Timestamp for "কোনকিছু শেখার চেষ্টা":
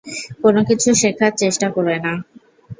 0.41-1.67